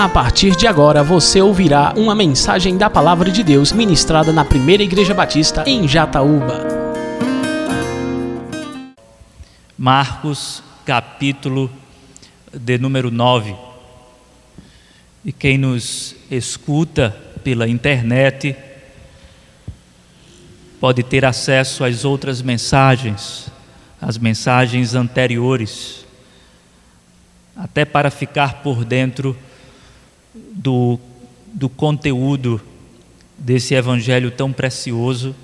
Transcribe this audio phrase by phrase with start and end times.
[0.00, 4.82] A partir de agora você ouvirá uma mensagem da Palavra de Deus ministrada na Primeira
[4.82, 6.66] Igreja Batista em Jataúba.
[9.76, 11.70] Marcos, capítulo
[12.50, 13.54] de número 9.
[15.22, 18.56] E quem nos escuta pela internet
[20.80, 23.52] pode ter acesso às outras mensagens,
[24.00, 26.06] as mensagens anteriores,
[27.54, 29.36] até para ficar por dentro
[30.34, 30.98] do,
[31.46, 32.60] do conteúdo
[33.36, 35.34] desse evangelho tão precioso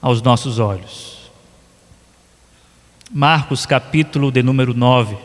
[0.00, 1.30] aos nossos olhos.
[3.10, 5.16] Marcos, capítulo de número 9.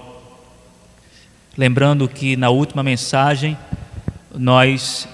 [1.57, 3.57] Lembrando que na última mensagem
[4.33, 5.07] nós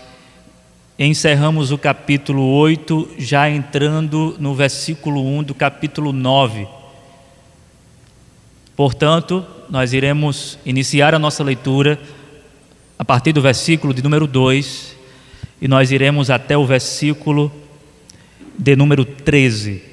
[1.00, 6.68] encerramos o capítulo 8, já entrando no versículo 1 do capítulo 9.
[8.76, 12.00] Portanto, nós iremos iniciar a nossa leitura
[12.98, 14.96] a partir do versículo de número 2
[15.62, 17.52] e nós iremos até o versículo
[18.58, 19.84] de número 13.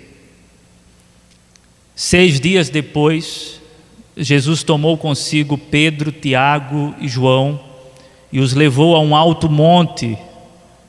[1.95, 3.61] Seis dias depois,
[4.17, 7.61] Jesus tomou consigo Pedro, Tiago e João
[8.33, 10.19] e os levou a um alto monte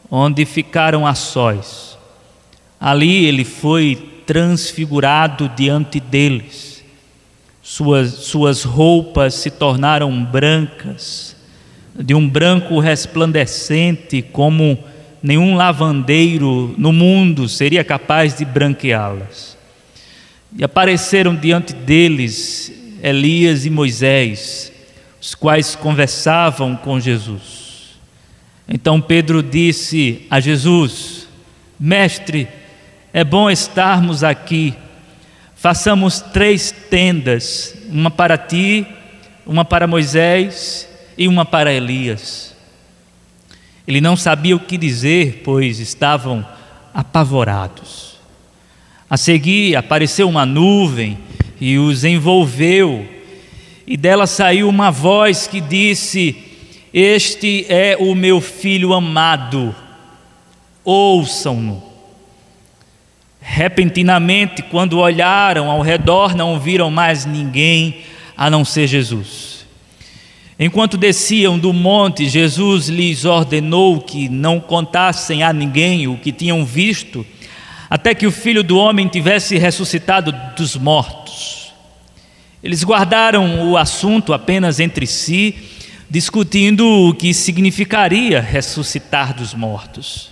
[0.09, 1.97] onde ficaram a sós.
[2.79, 6.83] Ali ele foi transfigurado diante deles.
[7.61, 11.34] Suas, suas roupas se tornaram brancas,
[11.97, 14.77] de um branco resplandecente, como
[15.23, 19.57] nenhum lavandeiro no mundo seria capaz de branqueá-las.
[20.57, 24.71] E apareceram diante deles Elias e Moisés,
[25.21, 27.95] os quais conversavam com Jesus.
[28.67, 31.27] Então Pedro disse a Jesus:
[31.79, 32.47] Mestre,
[33.13, 34.73] é bom estarmos aqui.
[35.55, 38.85] Façamos três tendas: uma para ti,
[39.45, 42.55] uma para Moisés e uma para Elias.
[43.87, 46.45] Ele não sabia o que dizer, pois estavam
[46.93, 48.15] apavorados.
[49.09, 51.17] A seguir apareceu uma nuvem
[51.61, 53.07] e os envolveu,
[53.85, 56.35] e dela saiu uma voz que disse:
[56.97, 59.75] este é o meu filho amado,
[60.83, 61.83] ouçam-no.
[63.41, 68.01] Repentinamente, quando olharam ao redor, não viram mais ninguém
[68.35, 69.54] a não ser Jesus.
[70.57, 76.65] Enquanto desciam do monte, Jesus lhes ordenou que não contassem a ninguém o que tinham
[76.65, 77.25] visto,
[77.89, 81.73] até que o filho do homem tivesse ressuscitado dos mortos.
[82.63, 85.55] Eles guardaram o assunto apenas entre si
[86.09, 90.31] discutindo o que significaria ressuscitar dos mortos.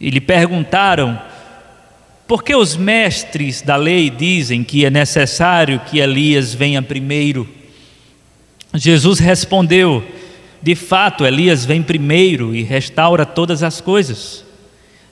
[0.00, 1.20] E lhe perguntaram:
[2.26, 7.55] por que os mestres da lei dizem que é necessário que Elias venha primeiro?
[8.76, 10.04] Jesus respondeu:
[10.62, 14.44] de fato, Elias vem primeiro e restaura todas as coisas.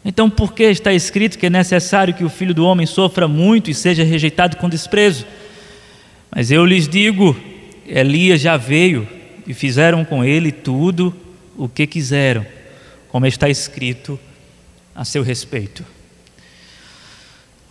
[0.04, 3.70] Então, por que está escrito que é necessário que o filho do homem sofra muito
[3.70, 5.24] e seja rejeitado com desprezo?
[6.30, 7.36] Mas eu lhes digo:
[7.86, 9.08] Elias já veio
[9.46, 11.14] e fizeram com ele tudo
[11.56, 12.44] o que quiseram,
[13.08, 14.18] como está escrito
[14.94, 15.84] a seu respeito.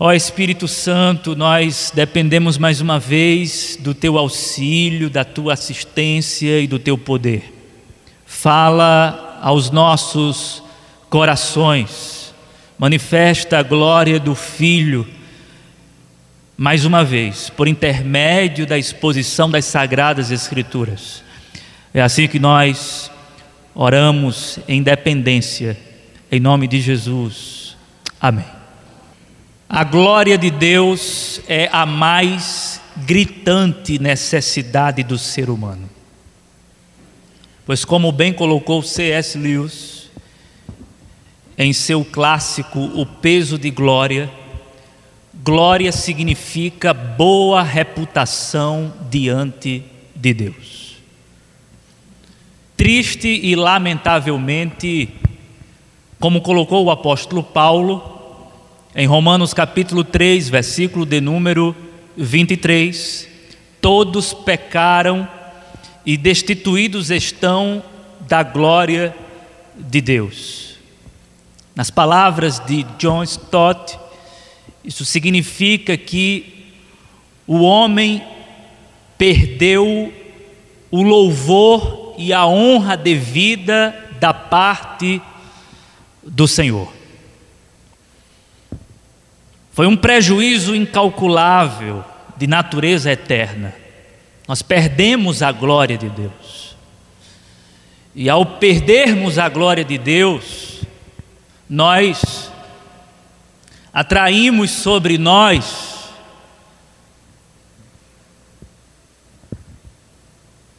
[0.05, 6.67] Ó Espírito Santo, nós dependemos mais uma vez do teu auxílio, da tua assistência e
[6.67, 7.53] do teu poder.
[8.25, 10.61] Fala aos nossos
[11.09, 12.35] corações,
[12.77, 15.07] manifesta a glória do Filho,
[16.57, 21.23] mais uma vez, por intermédio da exposição das Sagradas Escrituras.
[21.93, 23.09] É assim que nós
[23.73, 25.77] oramos em dependência,
[26.29, 27.77] em nome de Jesus.
[28.19, 28.62] Amém.
[29.75, 35.89] A glória de Deus é a mais gritante necessidade do ser humano.
[37.65, 39.35] Pois, como bem colocou C.S.
[39.35, 40.11] Lewis
[41.57, 44.29] em seu clássico O Peso de Glória,
[45.43, 49.83] glória significa boa reputação diante
[50.15, 50.97] de Deus.
[52.77, 55.09] Triste e lamentavelmente,
[56.19, 58.12] como colocou o apóstolo Paulo
[58.95, 61.75] em Romanos capítulo 3, versículo de número
[62.15, 63.27] 23,
[63.81, 65.27] todos pecaram
[66.05, 67.83] e destituídos estão
[68.21, 69.15] da glória
[69.75, 70.75] de Deus.
[71.75, 73.97] Nas palavras de John Stott,
[74.83, 76.71] isso significa que
[77.47, 78.21] o homem
[79.17, 80.13] perdeu
[80.91, 85.19] o louvor e a honra devida da parte
[86.21, 87.02] do Senhor.
[89.73, 92.05] Foi um prejuízo incalculável
[92.37, 93.73] de natureza eterna.
[94.47, 96.77] Nós perdemos a glória de Deus.
[98.13, 100.81] E ao perdermos a glória de Deus,
[101.67, 102.51] nós
[103.91, 106.11] atraímos sobre nós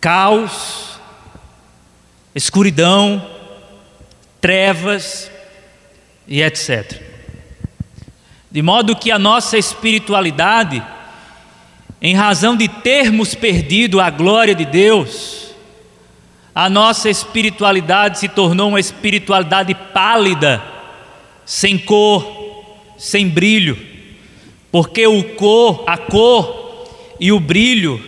[0.01, 1.01] caos,
[2.33, 3.29] escuridão,
[4.41, 5.29] trevas
[6.29, 7.14] e etc.
[8.55, 10.81] De modo que a nossa espiritualidade,
[12.01, 15.53] em razão de termos perdido a glória de Deus,
[16.55, 20.63] a nossa espiritualidade se tornou uma espiritualidade pálida,
[21.45, 23.77] sem cor, sem brilho,
[24.71, 26.87] porque o cor, a cor
[27.19, 28.01] e o brilho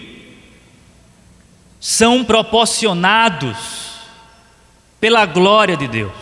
[1.80, 3.56] são proporcionados
[5.00, 6.12] pela glória de Deus.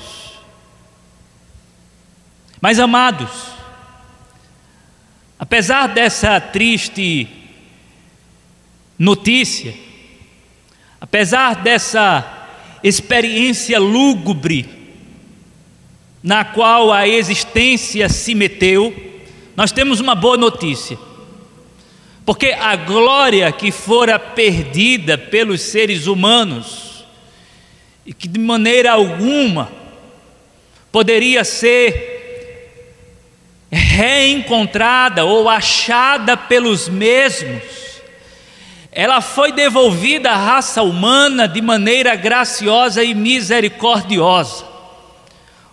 [2.59, 3.53] Mas amados,
[5.45, 7.29] apesar dessa triste
[8.99, 9.75] notícia,
[10.99, 12.49] apesar dessa
[12.83, 14.67] experiência lúgubre
[16.23, 19.21] na qual a existência se meteu,
[19.55, 20.99] nós temos uma boa notícia.
[22.25, 27.05] Porque a glória que fora perdida pelos seres humanos,
[28.07, 29.71] e que de maneira alguma
[30.91, 32.14] poderia ser
[33.75, 37.63] reencontrada ou achada pelos mesmos,
[38.93, 44.65] ela foi devolvida à raça humana de maneira graciosa e misericordiosa.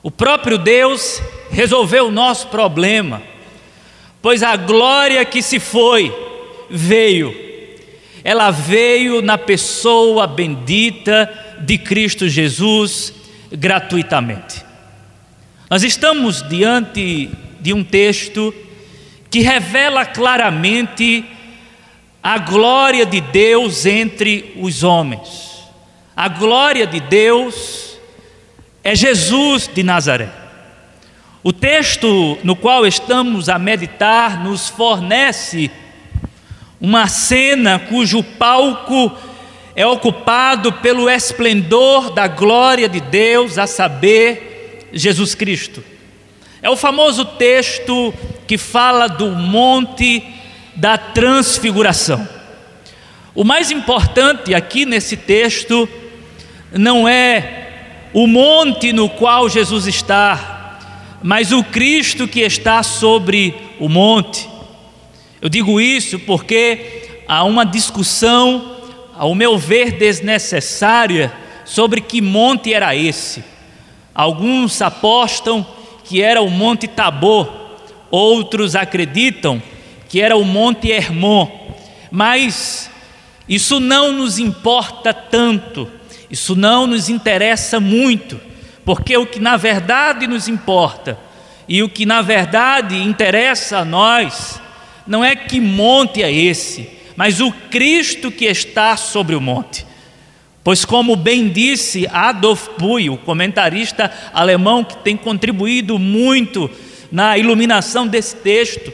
[0.01, 1.21] O próprio Deus
[1.51, 3.21] resolveu o nosso problema,
[4.21, 6.11] pois a glória que se foi
[6.69, 7.35] veio,
[8.23, 13.13] ela veio na pessoa bendita de Cristo Jesus
[13.51, 14.65] gratuitamente.
[15.69, 17.29] Nós estamos diante
[17.61, 18.53] de um texto
[19.29, 21.23] que revela claramente
[22.21, 25.61] a glória de Deus entre os homens.
[26.15, 27.97] A glória de Deus
[28.83, 30.29] é Jesus de Nazaré.
[31.43, 35.71] O texto no qual estamos a meditar nos fornece
[36.79, 39.11] uma cena cujo palco
[39.75, 45.83] é ocupado pelo esplendor da glória de Deus, a saber, Jesus Cristo.
[46.61, 48.13] É o famoso texto
[48.45, 50.23] que fala do monte
[50.75, 52.27] da transfiguração.
[53.33, 55.89] O mais importante aqui nesse texto
[56.71, 57.69] não é
[58.13, 60.77] o monte no qual Jesus está,
[61.23, 64.47] mas o Cristo que está sobre o monte.
[65.41, 68.77] Eu digo isso porque há uma discussão,
[69.17, 71.33] ao meu ver, desnecessária
[71.65, 73.43] sobre que monte era esse.
[74.13, 75.65] Alguns apostam
[76.11, 77.49] que era o Monte Tabor,
[78.11, 79.63] outros acreditam
[80.09, 81.49] que era o Monte Hermon,
[82.11, 82.91] mas
[83.47, 85.89] isso não nos importa tanto,
[86.29, 88.37] isso não nos interessa muito,
[88.83, 91.17] porque o que na verdade nos importa
[91.65, 94.59] e o que na verdade interessa a nós
[95.07, 99.85] não é que monte é esse, mas o Cristo que está sobre o monte.
[100.63, 106.69] Pois, como bem disse Adolf Buy, o comentarista alemão que tem contribuído muito
[107.11, 108.93] na iluminação desse texto,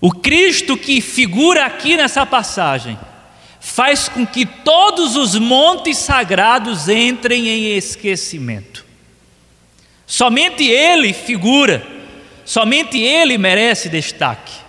[0.00, 2.98] o Cristo que figura aqui nessa passagem
[3.60, 8.86] faz com que todos os montes sagrados entrem em esquecimento.
[10.06, 11.86] Somente Ele figura,
[12.46, 14.67] somente Ele merece destaque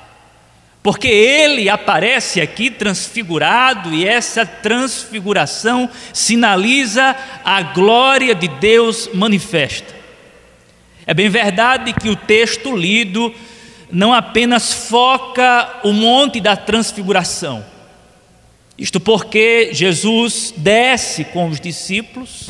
[0.89, 7.15] porque ele aparece aqui transfigurado e essa transfiguração sinaliza
[7.45, 9.93] a glória de Deus manifesta.
[11.05, 13.31] É bem verdade que o texto lido
[13.91, 17.63] não apenas foca o monte da transfiguração,
[18.75, 22.49] isto porque Jesus desce com os discípulos,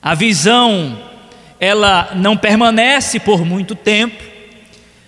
[0.00, 1.02] a visão
[1.58, 4.22] ela não permanece por muito tempo,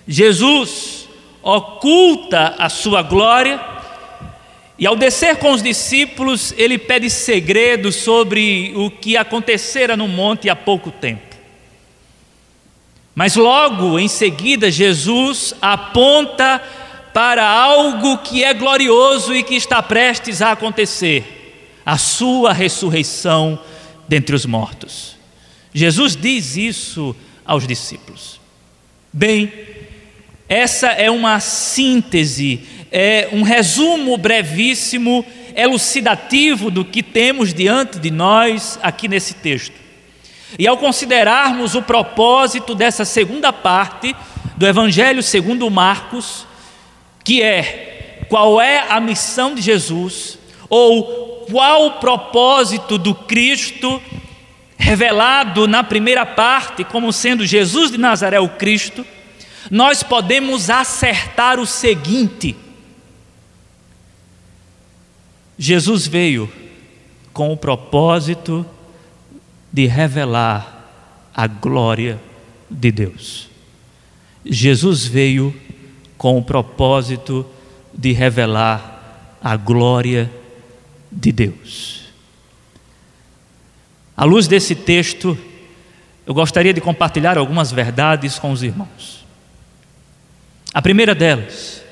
[0.09, 1.04] Jesus
[1.45, 3.61] oculta a sua glória,
[4.79, 10.49] e ao descer com os discípulos, ele pede segredos sobre o que acontecera no monte
[10.49, 11.37] há pouco tempo.
[13.15, 16.61] Mas logo em seguida, Jesus aponta
[17.13, 23.61] para algo que é glorioso e que está prestes a acontecer: a sua ressurreição
[24.09, 25.17] dentre os mortos.
[25.73, 28.41] Jesus diz isso aos discípulos.
[29.13, 29.53] Bem,
[30.49, 32.61] essa é uma síntese,
[32.93, 35.25] é um resumo brevíssimo,
[35.57, 39.75] elucidativo do que temos diante de nós aqui nesse texto.
[40.59, 44.15] E ao considerarmos o propósito dessa segunda parte
[44.57, 46.47] do Evangelho segundo Marcos,
[47.25, 54.01] que é qual é a missão de Jesus ou qual o propósito do Cristo
[54.77, 59.05] revelado na primeira parte como sendo Jesus de Nazaré o Cristo,
[59.71, 62.57] nós podemos acertar o seguinte:
[65.59, 66.51] Jesus veio
[67.33, 68.65] com o propósito
[69.73, 70.75] de revelar
[71.35, 72.21] a glória
[72.71, 73.49] de Deus.
[74.45, 75.55] Jesus veio
[76.17, 77.47] com o propósito
[77.93, 80.31] de revelar a glória
[81.11, 82.05] de Deus.
[84.17, 85.37] À luz desse texto,
[86.27, 89.24] eu gostaria de compartilhar algumas verdades com os irmãos.
[90.75, 91.85] A primeira delas,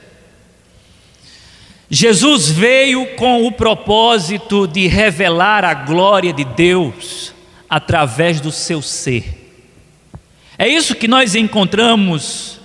[1.89, 7.33] Jesus veio com o propósito de revelar a glória de Deus
[7.69, 9.55] através do seu ser.
[10.59, 12.59] É isso que nós encontramos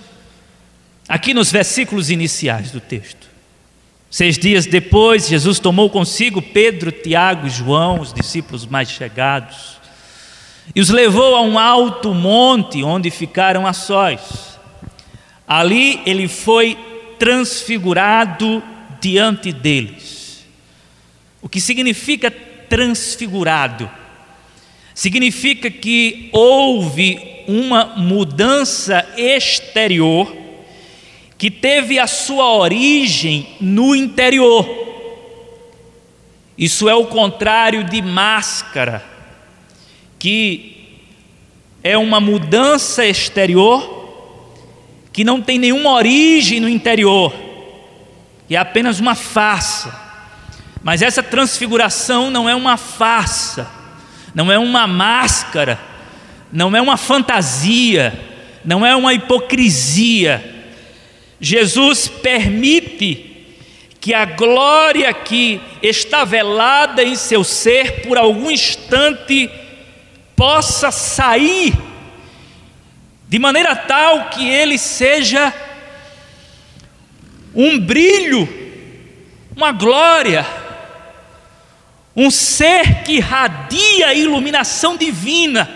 [1.08, 3.28] aqui nos versículos iniciais do texto.
[4.10, 9.76] Seis dias depois, Jesus tomou consigo Pedro, Tiago e João, os discípulos mais chegados,
[10.74, 14.47] e os levou a um alto monte onde ficaram a sós.
[15.48, 16.76] Ali ele foi
[17.18, 18.62] transfigurado
[19.00, 20.44] diante deles.
[21.40, 23.90] O que significa transfigurado?
[24.94, 30.36] Significa que houve uma mudança exterior
[31.38, 34.68] que teve a sua origem no interior.
[36.58, 39.04] Isso é o contrário de máscara,
[40.18, 40.98] que
[41.82, 43.97] é uma mudança exterior
[45.12, 47.48] que não tem nenhuma origem no interior
[48.54, 49.94] é apenas uma farsa.
[50.82, 53.68] Mas essa transfiguração não é uma farsa,
[54.34, 55.78] não é uma máscara,
[56.52, 58.18] não é uma fantasia,
[58.64, 60.54] não é uma hipocrisia.
[61.40, 63.46] Jesus permite
[64.00, 69.50] que a glória que está velada em seu ser por algum instante
[70.36, 71.74] possa sair
[73.28, 75.52] de maneira tal que ele seja
[77.54, 78.48] um brilho,
[79.54, 80.46] uma glória,
[82.16, 85.68] um ser que radia iluminação divina.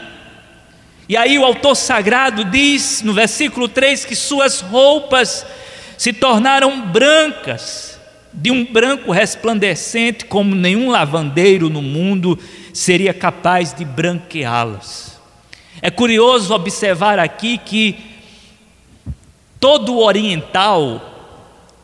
[1.09, 5.45] E aí o autor sagrado diz no versículo 3 que suas roupas
[5.99, 8.01] se tornaram brancas,
[8.33, 12.39] de um branco resplandecente, como nenhum lavandeiro no mundo
[12.73, 15.12] seria capaz de branqueá-las.
[15.83, 17.99] É curioso observar aqui que
[19.59, 21.13] todo oriental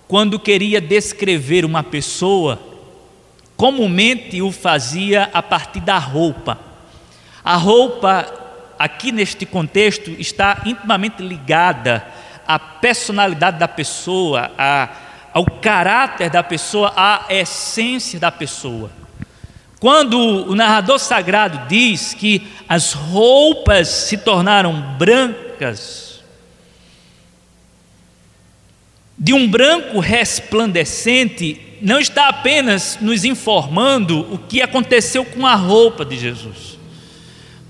[0.09, 2.59] quando queria descrever uma pessoa,
[3.57, 6.59] comumente o fazia a partir da roupa.
[7.45, 8.27] A roupa,
[8.79, 12.07] aqui neste contexto, está intimamente ligada
[12.47, 14.89] à personalidade da pessoa, à,
[15.35, 18.91] ao caráter da pessoa, à essência da pessoa.
[19.81, 26.21] Quando o narrador sagrado diz que as roupas se tornaram brancas,
[29.17, 36.05] de um branco resplandecente não está apenas nos informando o que aconteceu com a roupa
[36.05, 36.79] de Jesus,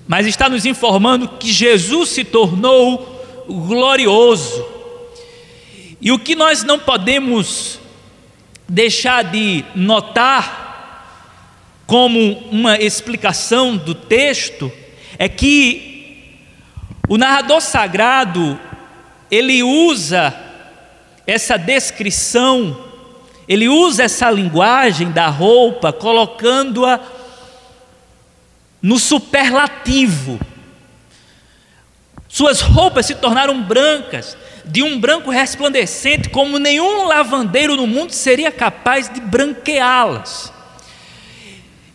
[0.06, 4.64] mas está nos informando que Jesus se tornou glorioso.
[6.00, 7.78] E o que nós não podemos
[8.66, 10.67] deixar de notar
[11.88, 14.70] como uma explicação do texto
[15.18, 16.36] é que
[17.08, 18.60] o narrador sagrado
[19.30, 20.38] ele usa
[21.26, 22.78] essa descrição,
[23.48, 27.00] ele usa essa linguagem da roupa, colocando-a
[28.82, 30.38] no superlativo.
[32.28, 38.52] Suas roupas se tornaram brancas, de um branco resplandecente, como nenhum lavandeiro no mundo seria
[38.52, 40.57] capaz de branqueá-las.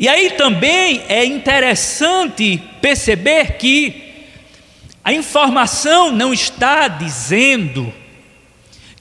[0.04, 4.26] E aí também é interessante perceber que
[5.02, 7.94] a informação não está dizendo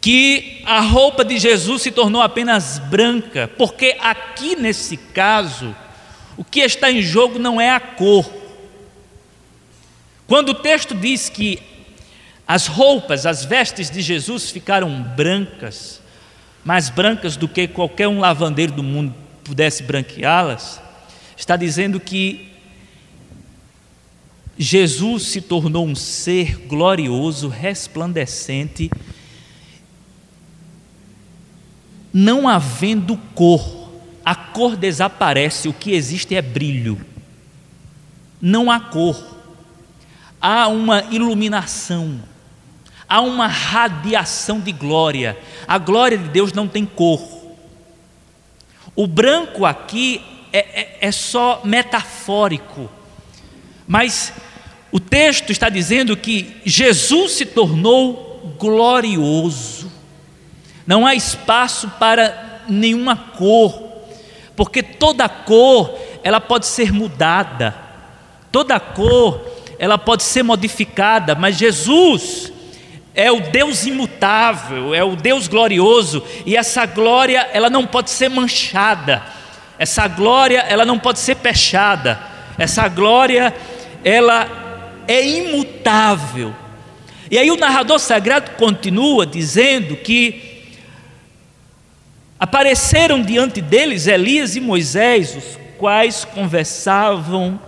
[0.00, 5.75] que a roupa de Jesus se tornou apenas branca, porque aqui nesse caso,
[6.37, 8.32] o que está em jogo não é a cor.
[10.28, 11.59] Quando o texto diz que
[12.47, 16.00] as roupas, as vestes de Jesus ficaram brancas,
[16.64, 20.80] mais brancas do que qualquer um lavandeiro do mundo pudesse branqueá-las,
[21.42, 22.52] está dizendo que
[24.56, 28.88] Jesus se tornou um ser glorioso, resplandecente,
[32.12, 33.90] não havendo cor,
[34.25, 37.04] a cor desaparece, o que existe é brilho.
[38.40, 39.37] Não há cor,
[40.40, 42.22] há uma iluminação,
[43.08, 45.37] há uma radiação de glória.
[45.66, 47.20] A glória de Deus não tem cor.
[48.94, 50.22] O branco aqui
[50.52, 52.90] é, é, é só metafórico,
[53.87, 54.32] mas
[54.90, 59.90] o texto está dizendo que Jesus se tornou glorioso.
[60.87, 63.82] Não há espaço para nenhuma cor,
[64.54, 67.75] porque toda cor ela pode ser mudada.
[68.50, 69.40] Toda cor
[69.78, 72.52] ela pode ser modificada, mas Jesus
[73.14, 78.28] é o Deus imutável, é o Deus glorioso, e essa glória ela não pode ser
[78.28, 79.23] manchada.
[79.83, 82.17] Essa glória ela não pode ser pechada.
[82.57, 83.53] Essa glória
[84.05, 86.55] ela é imutável.
[87.29, 90.71] E aí o narrador sagrado continua dizendo que
[92.39, 97.61] apareceram diante deles Elias e Moisés, os quais conversavam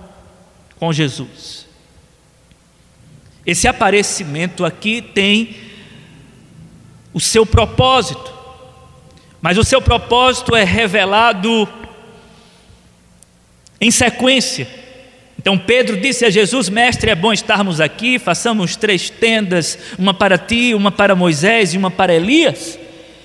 [0.79, 1.67] com Jesus.
[3.45, 5.57] Esse aparecimento aqui tem
[7.13, 8.33] o seu propósito,
[9.43, 11.69] mas o seu propósito é revelado
[13.81, 14.67] em sequência.
[15.39, 20.39] Então Pedro disse a Jesus: Mestre, é bom estarmos aqui, façamos três tendas, uma para
[20.39, 22.79] ti, uma para Moisés e uma para Elias.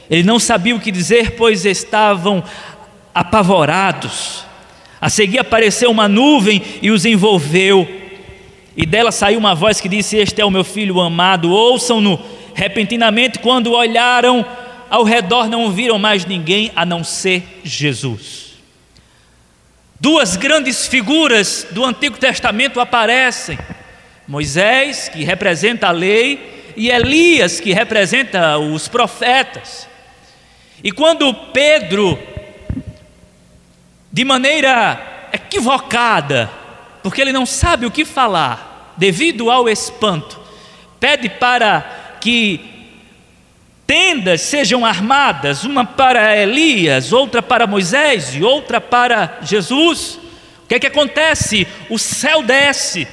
[0.09, 2.43] Ele não sabia o que dizer, pois estavam
[3.13, 4.43] apavorados.
[4.99, 7.87] A seguir apareceu uma nuvem e os envolveu,
[8.75, 12.19] e dela saiu uma voz que disse: Este é o meu filho amado, ouçam-no.
[12.53, 14.45] Repentinamente, quando olharam
[14.89, 18.48] ao redor, não viram mais ninguém a não ser Jesus.
[19.99, 23.59] Duas grandes figuras do Antigo Testamento aparecem:
[24.25, 29.89] Moisés, que representa a lei, e Elias, que representa os profetas.
[30.81, 32.17] E quando Pedro,
[34.09, 36.49] de maneira equivocada,
[37.03, 40.39] porque ele não sabe o que falar, devido ao espanto,
[40.97, 42.78] pede para que
[43.89, 50.19] tendas sejam armadas, uma para Elias, outra para Moisés e outra para Jesus.
[50.63, 51.67] O que é que acontece?
[51.89, 53.08] O céu desce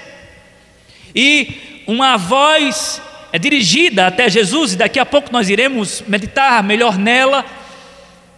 [1.15, 3.01] e uma voz
[3.33, 7.43] é dirigida até Jesus, e daqui a pouco nós iremos meditar melhor nela,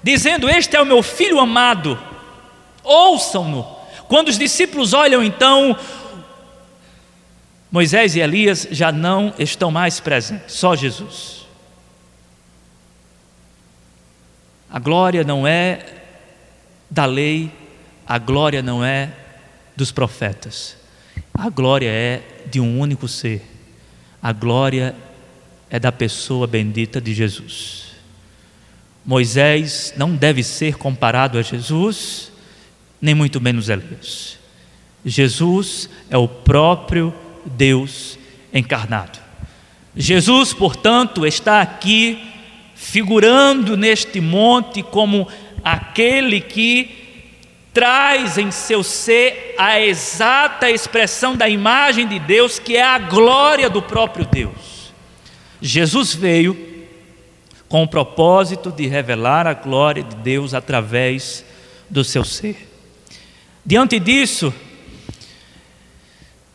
[0.01, 1.99] dizendo: Este é o meu filho amado,
[2.85, 3.67] ouçam-no.
[4.07, 5.77] Quando os discípulos olham então,
[7.69, 11.38] Moisés e Elias já não estão mais presentes, só Jesus.
[14.71, 15.85] A glória não é
[16.91, 17.51] da lei,
[18.07, 19.13] a glória não é
[19.75, 20.77] dos profetas.
[21.33, 23.43] A glória é de um único ser.
[24.23, 24.95] A glória
[25.71, 27.93] é da pessoa bendita de Jesus.
[29.05, 32.31] Moisés não deve ser comparado a Jesus,
[33.01, 34.39] nem muito menos Elias.
[35.05, 38.19] Jesus é o próprio Deus
[38.53, 39.19] encarnado.
[39.97, 42.28] Jesus, portanto, está aqui
[42.79, 45.27] figurando neste monte como
[45.65, 46.95] aquele que
[47.75, 53.69] traz em seu ser a exata expressão da imagem de Deus, que é a glória
[53.69, 54.93] do próprio Deus.
[55.61, 56.57] Jesus veio
[57.69, 61.45] com o propósito de revelar a glória de Deus através
[61.91, 62.69] do seu ser.
[63.67, 64.55] Diante disso,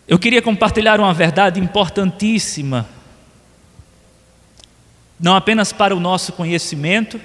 [0.07, 2.88] eu queria compartilhar uma verdade importantíssima
[5.23, 7.17] não apenas para o nosso conhecimento,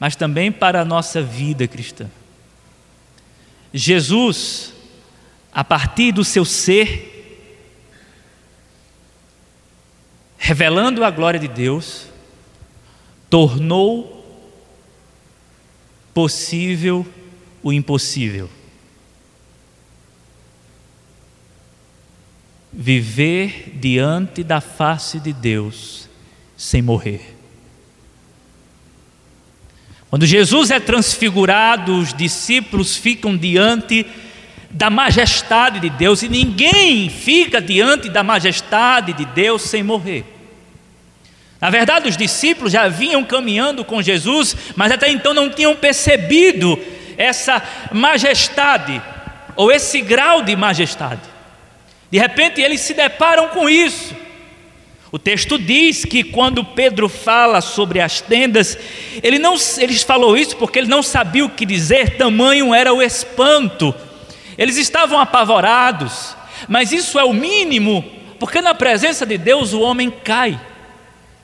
[0.00, 2.10] mas também para a nossa vida cristã.
[3.70, 4.72] Jesus,
[5.52, 7.52] a partir do seu ser,
[10.38, 12.06] revelando a glória de Deus,
[13.28, 14.24] tornou
[16.14, 17.06] possível
[17.62, 18.48] o impossível.
[22.72, 26.07] Viver diante da face de Deus
[26.58, 27.36] sem morrer.
[30.10, 34.04] Quando Jesus é transfigurado, os discípulos ficam diante
[34.70, 40.24] da majestade de Deus e ninguém fica diante da majestade de Deus sem morrer.
[41.60, 46.78] Na verdade, os discípulos já vinham caminhando com Jesus, mas até então não tinham percebido
[47.16, 49.00] essa majestade
[49.54, 51.22] ou esse grau de majestade.
[52.10, 54.14] De repente, eles se deparam com isso.
[55.10, 58.76] O texto diz que quando Pedro fala sobre as tendas,
[59.22, 63.00] ele não, ele falou isso porque ele não sabia o que dizer, tamanho era o
[63.00, 63.94] espanto.
[64.58, 66.36] Eles estavam apavorados,
[66.68, 68.04] mas isso é o mínimo,
[68.38, 70.60] porque na presença de Deus o homem cai.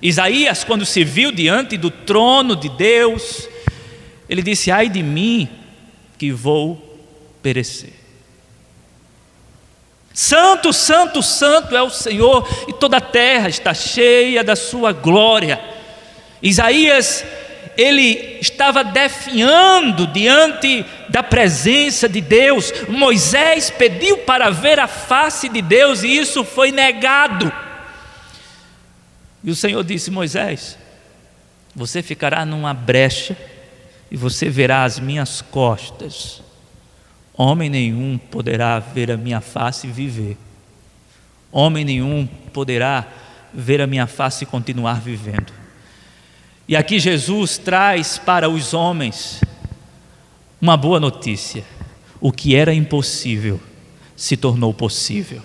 [0.03, 3.49] Isaías, quando se viu diante do trono de Deus,
[4.29, 5.49] ele disse: Ai de mim,
[6.19, 7.01] que vou
[7.43, 8.04] perecer.
[10.15, 15.61] Santo, santo, santo é o Senhor, e toda a terra está cheia da sua glória.
[16.41, 17.25] Isaías,
[17.77, 22.73] ele estava definhando diante da presença de Deus.
[22.89, 27.53] Moisés pediu para ver a face de Deus e isso foi negado.
[29.43, 30.79] E o Senhor disse: Moisés,
[31.75, 33.37] você ficará numa brecha
[34.13, 36.44] e você verá as minhas costas.
[37.37, 40.37] Homem nenhum poderá ver a minha face e viver.
[41.51, 43.07] Homem nenhum poderá
[43.53, 45.53] ver a minha face e continuar vivendo.
[46.67, 49.41] E aqui Jesus traz para os homens
[50.61, 51.65] uma boa notícia:
[52.21, 53.61] o que era impossível
[54.17, 55.43] se tornou possível.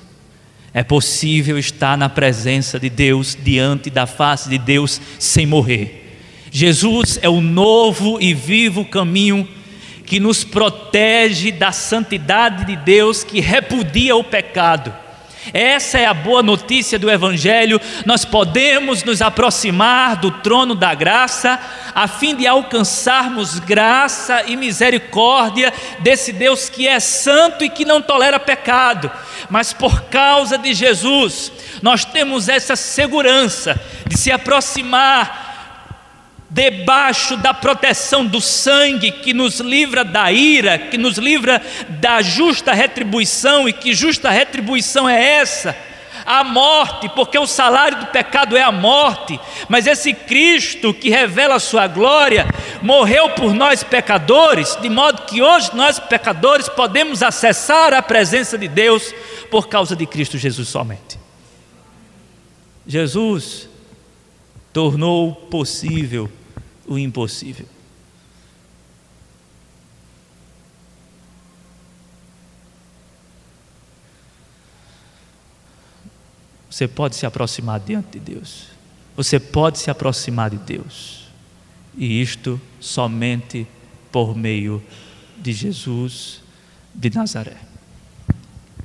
[0.71, 6.19] É possível estar na presença de Deus, diante da face de Deus, sem morrer.
[6.51, 9.47] Jesus é o novo e vivo caminho
[10.09, 14.91] que nos protege da santidade de Deus, que repudia o pecado.
[15.53, 17.79] Essa é a boa notícia do Evangelho.
[18.07, 21.59] Nós podemos nos aproximar do trono da graça,
[21.93, 28.01] a fim de alcançarmos graça e misericórdia desse Deus que é santo e que não
[28.01, 29.11] tolera pecado.
[29.47, 31.51] Mas por causa de Jesus,
[31.83, 35.48] nós temos essa segurança de se aproximar
[36.49, 42.73] debaixo da proteção do sangue que nos livra da ira, que nos livra da justa
[42.73, 45.75] retribuição, e que justa retribuição é essa?
[46.25, 51.55] A morte, porque o salário do pecado é a morte, mas esse Cristo que revela
[51.55, 52.45] a sua glória,
[52.81, 58.67] morreu por nós pecadores, de modo que hoje nós pecadores podemos acessar a presença de
[58.67, 59.13] Deus
[59.49, 61.19] por causa de Cristo Jesus somente.
[62.85, 63.68] Jesus
[64.79, 66.31] tornou possível
[66.87, 67.65] o impossível.
[76.69, 78.67] Você pode se aproximar diante de Deus.
[79.17, 81.27] Você pode se aproximar de Deus.
[81.97, 83.67] E isto somente
[84.09, 84.81] por meio
[85.37, 86.41] de Jesus
[86.95, 87.57] de Nazaré,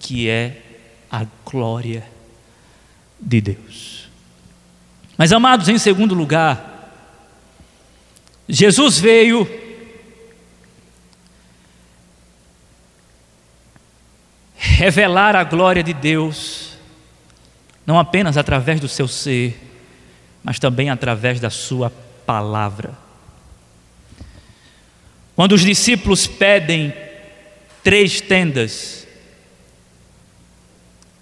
[0.00, 0.60] que é
[1.08, 2.04] a glória
[3.20, 3.93] de Deus.
[5.16, 6.74] Mas amados, em segundo lugar,
[8.48, 9.48] Jesus veio
[14.56, 16.76] revelar a glória de Deus,
[17.86, 19.60] não apenas através do seu ser,
[20.42, 21.90] mas também através da sua
[22.26, 22.92] palavra.
[25.36, 26.92] Quando os discípulos pedem
[27.82, 29.06] três tendas,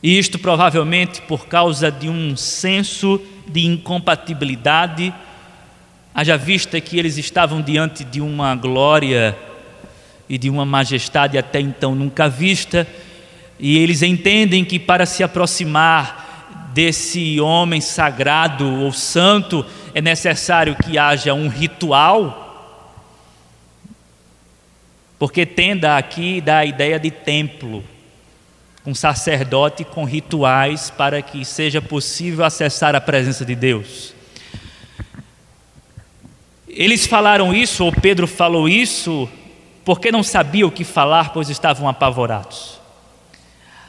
[0.02, 5.12] e isto provavelmente por causa de um senso de incompatibilidade.
[6.14, 9.36] Haja vista que eles estavam diante de uma glória
[10.28, 12.86] e de uma majestade até então nunca vista,
[13.60, 20.96] e eles entendem que para se aproximar desse homem sagrado ou santo é necessário que
[20.96, 22.40] haja um ritual,
[25.18, 27.84] porque tenda aqui dá a ideia de templo,
[28.86, 34.14] um sacerdote com rituais para que seja possível acessar a presença de Deus.
[36.68, 39.28] Eles falaram isso, ou Pedro falou isso,
[39.84, 42.80] porque não sabiam o que falar, pois estavam apavorados.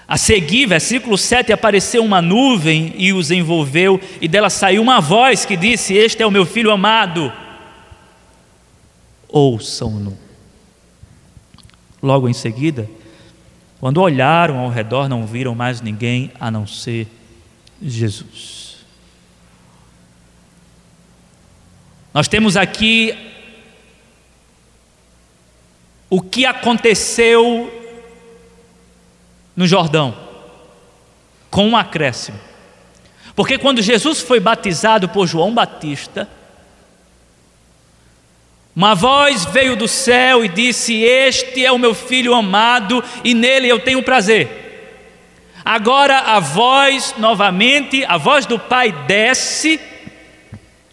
[0.07, 5.45] A seguir, versículo 7, apareceu uma nuvem e os envolveu, e dela saiu uma voz
[5.45, 7.31] que disse: Este é o meu filho amado,
[9.29, 10.17] ouçam-no.
[12.01, 12.89] Logo em seguida,
[13.83, 17.05] quando olharam ao redor, não viram mais ninguém a não ser
[17.81, 18.77] Jesus.
[22.13, 23.13] Nós temos aqui
[26.09, 27.69] o que aconteceu
[29.53, 30.17] no Jordão,
[31.51, 32.39] com um acréscimo.
[33.35, 36.29] Porque quando Jesus foi batizado por João Batista,
[38.75, 43.67] uma voz veio do céu e disse: Este é o meu filho amado e nele
[43.67, 44.61] eu tenho prazer.
[45.63, 49.79] Agora a voz, novamente, a voz do Pai desce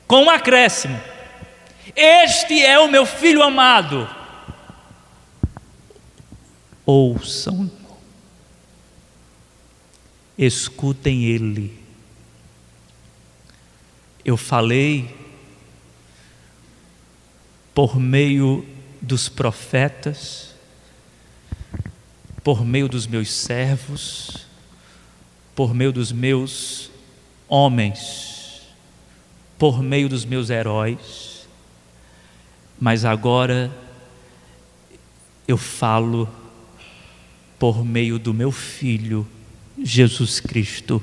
[0.06, 1.00] com um acréscimo.
[1.96, 4.08] Este é o meu filho amado.
[6.84, 7.70] Ouçam,
[10.36, 11.78] escutem ele.
[14.24, 15.19] Eu falei
[17.80, 18.62] por meio
[19.00, 20.54] dos profetas,
[22.44, 24.46] por meio dos meus servos,
[25.54, 26.90] por meio dos meus
[27.48, 28.66] homens,
[29.56, 31.30] por meio dos meus heróis
[32.78, 33.70] mas agora
[35.48, 36.28] eu falo
[37.58, 39.26] por meio do meu filho
[39.82, 41.02] Jesus Cristo.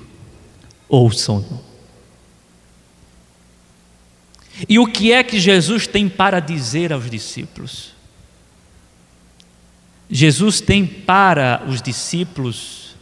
[0.87, 1.66] Ouçam-no.
[4.67, 7.93] E o que é que Jesus tem para dizer aos discípulos?
[10.09, 12.95] Jesus tem para os discípulos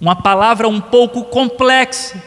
[0.00, 2.22] uma palavra um pouco complexa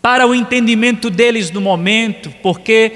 [0.00, 2.92] para o entendimento deles no momento, porque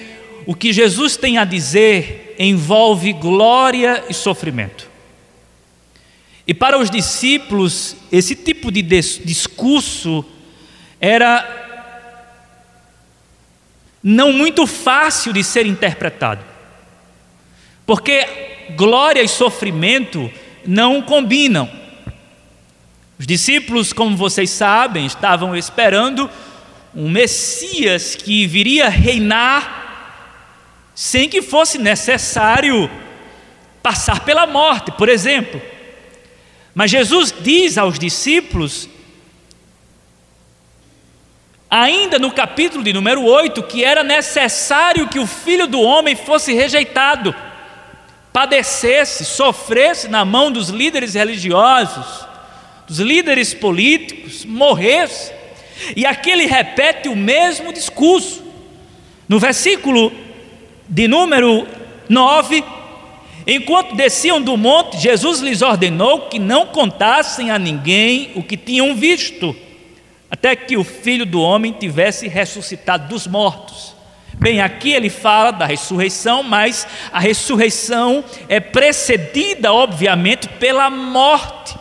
[0.46, 4.88] o que Jesus tem a dizer envolve glória e sofrimento.
[6.46, 10.24] E para os discípulos, esse tipo de discurso
[11.00, 11.61] era
[14.02, 16.44] não muito fácil de ser interpretado,
[17.86, 18.26] porque
[18.76, 20.30] glória e sofrimento
[20.66, 21.70] não combinam.
[23.18, 26.28] Os discípulos, como vocês sabem, estavam esperando
[26.94, 29.82] um Messias que viria reinar
[30.94, 32.90] sem que fosse necessário
[33.82, 35.60] passar pela morte, por exemplo.
[36.74, 38.88] Mas Jesus diz aos discípulos,
[41.72, 46.52] ainda no capítulo de número 8, que era necessário que o filho do homem fosse
[46.52, 47.34] rejeitado,
[48.30, 52.26] padecesse, sofresse na mão dos líderes religiosos,
[52.86, 55.32] dos líderes políticos, morresse.
[55.96, 58.44] E aqui ele repete o mesmo discurso.
[59.26, 60.12] No versículo
[60.86, 61.66] de número
[62.06, 62.62] 9,
[63.46, 68.94] enquanto desciam do monte, Jesus lhes ordenou que não contassem a ninguém o que tinham
[68.94, 69.56] visto,
[70.32, 73.94] até que o filho do homem tivesse ressuscitado dos mortos.
[74.32, 81.78] Bem, aqui ele fala da ressurreição, mas a ressurreição é precedida, obviamente, pela morte.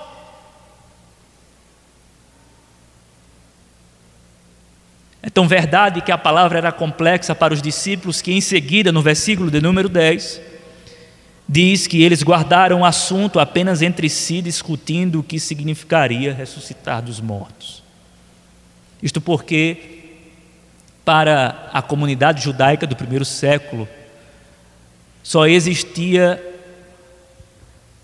[5.24, 9.02] É tão verdade que a palavra era complexa para os discípulos que, em seguida, no
[9.02, 10.42] versículo de número 10,
[11.48, 17.22] diz que eles guardaram o assunto apenas entre si, discutindo o que significaria ressuscitar dos
[17.22, 17.81] mortos.
[19.02, 19.78] Isto porque,
[21.04, 23.88] para a comunidade judaica do primeiro século,
[25.24, 26.42] só existia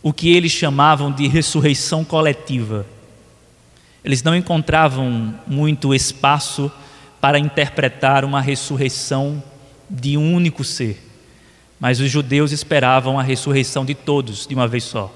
[0.01, 2.85] o que eles chamavam de ressurreição coletiva.
[4.03, 6.71] Eles não encontravam muito espaço
[7.19, 9.43] para interpretar uma ressurreição
[9.89, 11.03] de um único ser.
[11.79, 15.13] Mas os judeus esperavam a ressurreição de todos de uma vez só.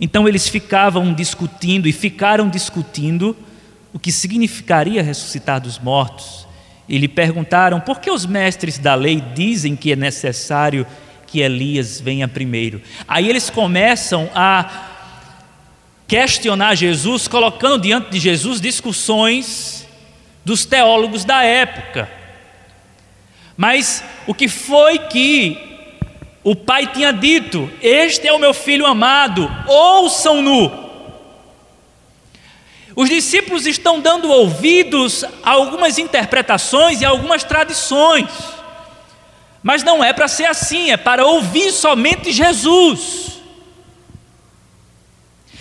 [0.00, 3.36] Então eles ficavam discutindo e ficaram discutindo
[3.92, 6.46] o que significaria ressuscitar dos mortos.
[6.88, 10.86] E lhe perguntaram por que os mestres da lei dizem que é necessário
[11.26, 12.82] que Elias venha primeiro.
[13.06, 14.88] Aí eles começam a
[16.08, 19.86] questionar Jesus, colocando diante de Jesus discussões
[20.44, 22.10] dos teólogos da época.
[23.56, 25.56] Mas o que foi que
[26.42, 30.89] o pai tinha dito: Este é o meu filho amado, ouçam-no.
[32.94, 38.28] Os discípulos estão dando ouvidos a algumas interpretações e a algumas tradições,
[39.62, 43.40] mas não é para ser assim, é para ouvir somente Jesus.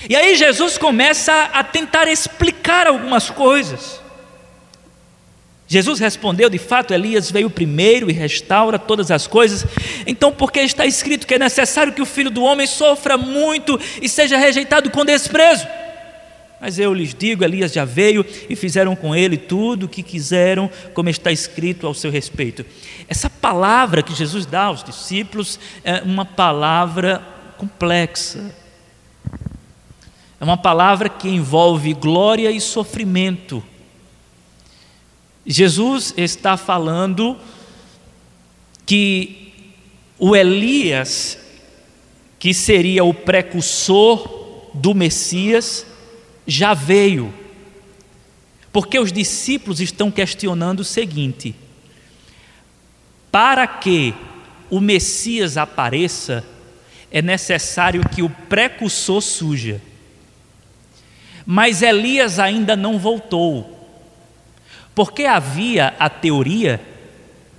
[0.07, 3.99] E aí Jesus começa a tentar explicar algumas coisas.
[5.67, 9.65] Jesus respondeu: De fato, Elias veio primeiro e restaura todas as coisas.
[10.07, 14.09] Então, porque está escrito que é necessário que o filho do homem sofra muito e
[14.09, 15.67] seja rejeitado com desprezo?
[16.59, 20.69] Mas eu lhes digo: Elias já veio e fizeram com ele tudo o que quiseram,
[20.93, 22.65] como está escrito ao seu respeito.
[23.07, 27.21] Essa palavra que Jesus dá aos discípulos é uma palavra
[27.57, 28.53] complexa.
[30.39, 33.63] É uma palavra que envolve glória e sofrimento
[35.49, 37.35] Jesus está falando
[38.85, 39.51] que
[40.19, 41.39] o Elias,
[42.37, 45.87] que seria o precursor do Messias,
[46.49, 47.33] já veio.
[48.71, 51.55] Porque os discípulos estão questionando o seguinte:
[53.31, 54.13] para que
[54.69, 56.43] o Messias apareça,
[57.11, 59.81] é necessário que o precursor suja.
[61.45, 63.75] Mas Elias ainda não voltou.
[64.93, 66.79] Porque havia a teoria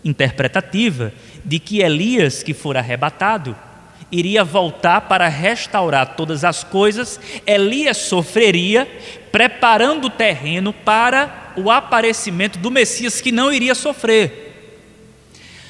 [0.05, 1.13] interpretativa
[1.45, 3.57] de que Elias, que for arrebatado,
[4.11, 8.89] iria voltar para restaurar todas as coisas, Elias sofreria,
[9.31, 14.49] preparando o terreno para o aparecimento do Messias que não iria sofrer.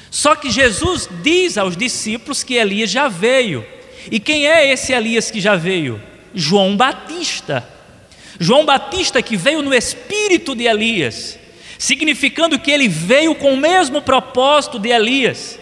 [0.09, 3.65] Só que Jesus diz aos discípulos que Elias já veio.
[4.11, 6.01] E quem é esse Elias que já veio?
[6.33, 7.67] João Batista.
[8.39, 11.39] João Batista que veio no espírito de Elias
[11.81, 15.57] significando que ele veio com o mesmo propósito de Elias.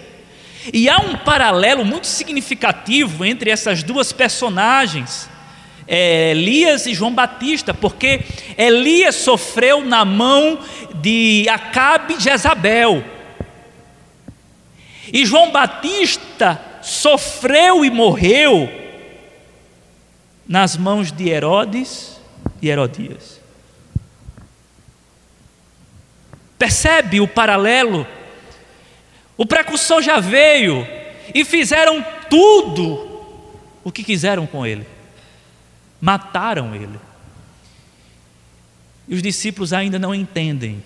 [0.73, 5.29] E há um paralelo muito significativo entre essas duas personagens.
[5.91, 8.21] é, Elias e João Batista, porque
[8.55, 10.59] Elias sofreu na mão
[11.01, 13.03] de Acabe e Jezabel.
[15.11, 18.69] E João Batista sofreu e morreu
[20.47, 22.21] nas mãos de Herodes
[22.61, 23.41] e Herodias.
[26.59, 28.05] Percebe o paralelo?
[29.39, 30.85] O precursor já veio
[31.33, 33.23] e fizeram tudo
[33.85, 34.85] o que quiseram com ele.
[36.01, 36.99] Mataram ele.
[39.07, 40.83] E os discípulos ainda não entendem.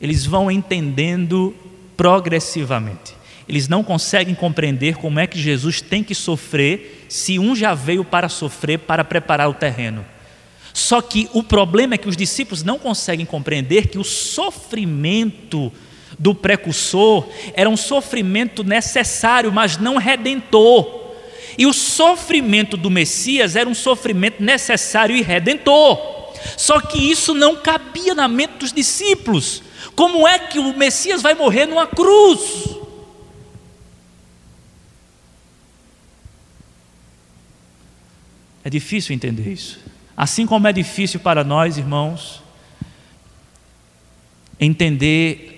[0.00, 1.52] Eles vão entendendo
[1.96, 3.16] progressivamente.
[3.48, 8.04] Eles não conseguem compreender como é que Jesus tem que sofrer se um já veio
[8.04, 10.06] para sofrer para preparar o terreno.
[10.72, 15.72] Só que o problema é que os discípulos não conseguem compreender que o sofrimento
[16.18, 21.00] do precursor era um sofrimento necessário, mas não redentor.
[21.56, 26.32] E o sofrimento do Messias era um sofrimento necessário e redentor.
[26.56, 29.62] Só que isso não cabia na mente dos discípulos.
[29.94, 32.80] Como é que o Messias vai morrer numa cruz?
[38.64, 39.80] É difícil entender isso.
[40.16, 42.42] Assim como é difícil para nós, irmãos,
[44.58, 45.51] entender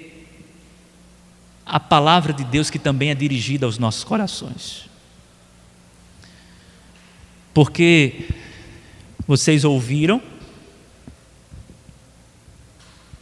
[1.67, 4.89] a palavra de Deus que também é dirigida aos nossos corações.
[7.53, 8.29] Porque
[9.27, 10.21] vocês ouviram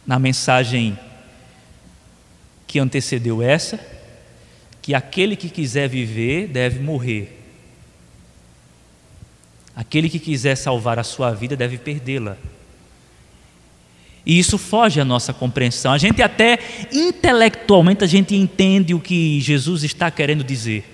[0.05, 0.97] na mensagem
[2.67, 3.79] que antecedeu essa,
[4.81, 7.39] que aquele que quiser viver deve morrer.
[9.75, 12.37] Aquele que quiser salvar a sua vida deve perdê-la.
[14.25, 15.91] E isso foge à nossa compreensão.
[15.91, 16.59] A gente até
[16.91, 20.89] intelectualmente a gente entende o que Jesus está querendo dizer.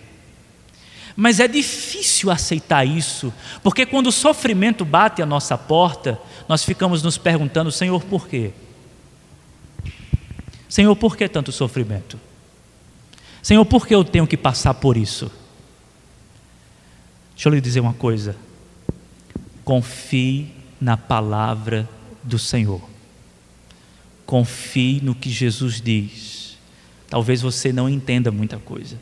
[1.16, 7.04] Mas é difícil aceitar isso, porque quando o sofrimento bate à nossa porta, nós ficamos
[7.04, 8.52] nos perguntando, Senhor, por quê?
[10.70, 12.18] Senhor, por que tanto sofrimento?
[13.42, 15.30] Senhor, por que eu tenho que passar por isso?
[17.34, 18.36] Deixa eu lhe dizer uma coisa.
[19.66, 21.88] Confie na palavra
[22.24, 22.82] do Senhor.
[24.30, 26.56] Confie no que Jesus diz.
[27.10, 28.96] Talvez você não entenda muita coisa,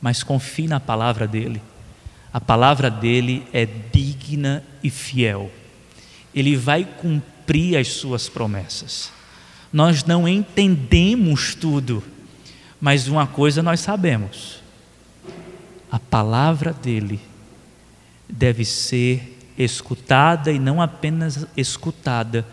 [0.00, 1.60] mas confie na palavra dele.
[2.32, 5.52] A palavra dele é digna e fiel.
[6.34, 9.12] Ele vai cumprir as suas promessas.
[9.70, 12.02] Nós não entendemos tudo,
[12.80, 14.62] mas uma coisa nós sabemos:
[15.90, 17.20] a palavra dele
[18.26, 22.46] deve ser escutada e não apenas escutada,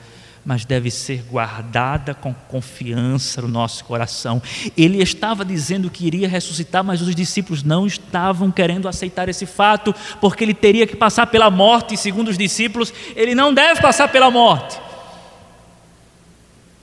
[0.44, 4.42] mas deve ser guardada com confiança no nosso coração.
[4.76, 9.94] Ele estava dizendo que iria ressuscitar, mas os discípulos não estavam querendo aceitar esse fato,
[10.20, 14.08] porque ele teria que passar pela morte, e segundo os discípulos, ele não deve passar
[14.08, 14.80] pela morte.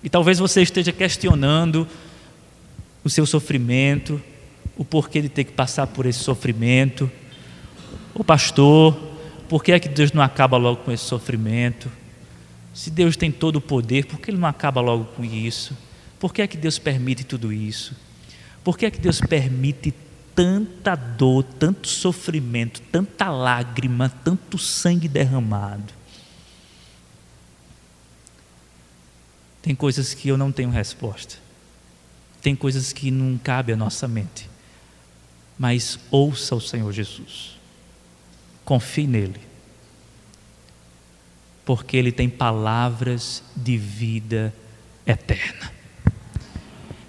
[0.03, 1.87] E talvez você esteja questionando
[3.03, 4.23] o seu sofrimento,
[4.77, 7.11] o porquê de ter que passar por esse sofrimento.
[8.15, 8.97] O pastor,
[9.49, 11.91] por que é que Deus não acaba logo com esse sofrimento?
[12.73, 15.77] Se Deus tem todo o poder, por que Ele não acaba logo com isso?
[16.19, 17.97] Por que é que Deus permite tudo isso?
[18.63, 19.95] Por que é que Deus permite
[20.35, 25.93] tanta dor, tanto sofrimento, tanta lágrima, tanto sangue derramado?
[29.63, 31.37] Tem coisas que eu não tenho resposta.
[32.41, 34.49] Tem coisas que não cabe à nossa mente.
[35.59, 37.59] Mas ouça o Senhor Jesus.
[38.65, 39.41] Confie nele,
[41.69, 44.55] porque ele tem palavras de vida
[45.07, 45.71] eterna.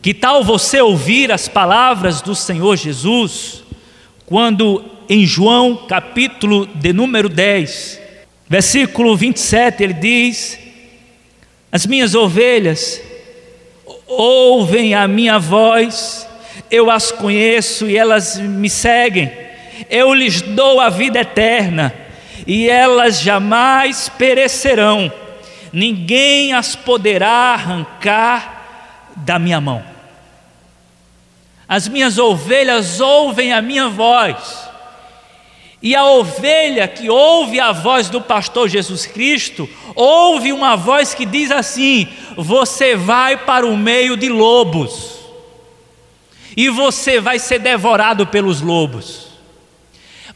[0.02, 3.64] Que tal você ouvir as palavras do Senhor Jesus,
[4.26, 8.02] quando em João capítulo de número 10,
[8.50, 10.60] versículo 27, ele diz:
[11.72, 13.02] As minhas ovelhas
[14.06, 16.28] ouvem a minha voz,
[16.70, 19.32] eu as conheço e elas me seguem
[19.90, 21.94] eu lhes dou a vida eterna,
[22.46, 25.12] e elas jamais perecerão,
[25.72, 28.60] ninguém as poderá arrancar
[29.16, 29.84] da minha mão.
[31.68, 34.68] As minhas ovelhas ouvem a minha voz,
[35.82, 41.26] e a ovelha que ouve a voz do pastor Jesus Cristo, ouve uma voz que
[41.26, 45.20] diz assim: Você vai para o meio de lobos,
[46.58, 49.29] e você vai ser devorado pelos lobos.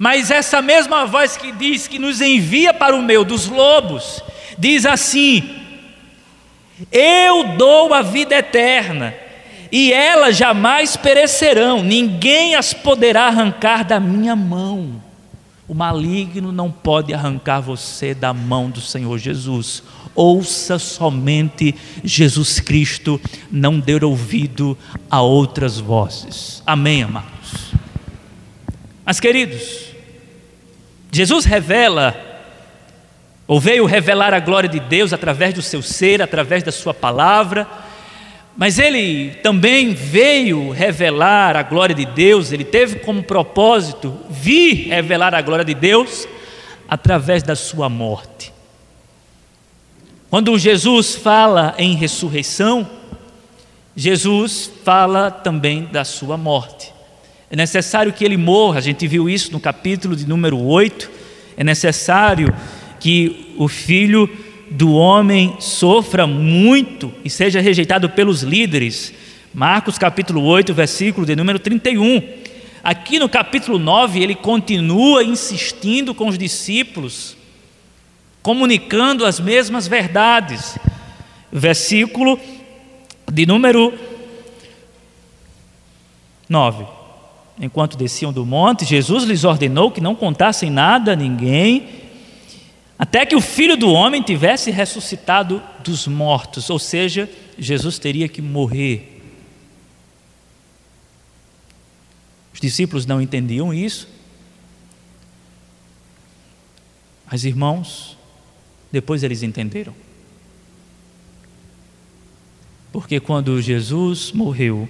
[0.04, 4.22] Mas essa mesma voz que diz que nos envia para o meio dos lobos,
[4.60, 5.42] diz assim:
[6.92, 9.16] Eu dou a vida eterna,
[9.72, 15.02] e elas jamais perecerão, ninguém as poderá arrancar da minha mão.
[15.70, 19.84] O maligno não pode arrancar você da mão do Senhor Jesus.
[20.14, 21.74] Ouça somente
[22.04, 24.78] Jesus Cristo, não dê ouvido
[25.10, 26.62] a outras vozes.
[26.66, 27.72] Amém, amados.
[29.06, 29.93] Mas, queridos,
[31.14, 32.16] Jesus revela,
[33.46, 37.68] ou veio revelar a glória de Deus através do seu ser, através da sua palavra,
[38.58, 45.36] mas ele também veio revelar a glória de Deus, ele teve como propósito vir revelar
[45.36, 46.28] a glória de Deus
[46.88, 48.52] através da sua morte.
[50.32, 52.90] Quando Jesus fala em ressurreição,
[53.96, 56.93] Jesus fala também da sua morte.
[57.54, 61.08] É necessário que ele morra, a gente viu isso no capítulo de número 8.
[61.56, 62.52] É necessário
[63.00, 64.28] que o filho
[64.72, 69.14] do homem sofra muito e seja rejeitado pelos líderes.
[69.54, 72.24] Marcos capítulo 8, versículo de número 31.
[72.84, 77.38] Aqui no capítulo 9, ele continua insistindo com os discípulos,
[78.42, 80.76] comunicando as mesmas verdades.
[81.52, 82.40] Versículo
[83.32, 83.94] de número
[86.50, 87.03] 9.
[87.60, 92.04] Enquanto desciam do monte, Jesus lhes ordenou que não contassem nada a ninguém
[92.98, 98.42] até que o filho do homem tivesse ressuscitado dos mortos, ou seja, Jesus teria que
[98.42, 99.22] morrer.
[102.54, 104.08] Os discípulos não entendiam isso.
[107.30, 108.18] Mas, irmãos,
[108.92, 109.94] depois eles entenderam.
[112.92, 114.88] Porque quando Jesus morreu,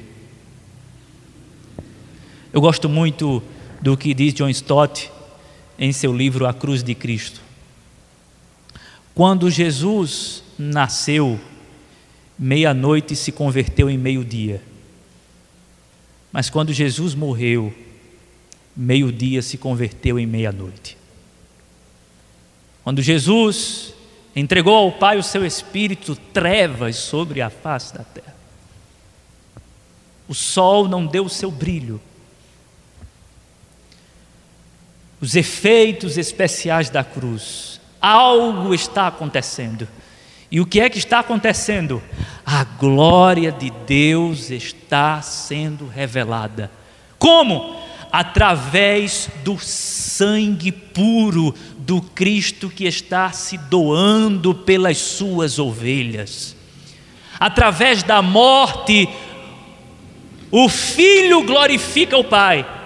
[2.54, 3.41] eu gosto muito
[3.82, 5.12] do que diz John Stott
[5.78, 7.41] em seu livro A Cruz de Cristo.
[9.16, 11.39] Quando Jesus nasceu,
[12.38, 14.62] meia-noite se converteu em meio-dia.
[16.32, 17.74] Mas quando Jesus morreu,
[18.78, 20.95] meio-dia se converteu em meia-noite.
[22.84, 23.95] Quando Jesus
[24.36, 28.36] entregou ao Pai o seu Espírito, trevas sobre a face da terra.
[30.28, 31.99] O sol não deu o seu brilho.
[35.24, 39.88] Os efeitos especiais da cruz algo está acontecendo.
[40.51, 42.03] E o que é que está acontecendo?
[42.45, 46.69] A glória de Deus está sendo revelada.
[47.17, 47.82] Como?
[48.11, 56.53] Através do sangue puro do Cristo que está se doando pelas suas ovelhas.
[57.39, 59.07] Através da morte,
[60.51, 62.82] o Filho glorifica o Pai.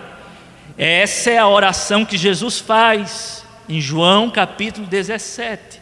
[0.78, 5.82] Essa é a oração que Jesus faz em João capítulo 17.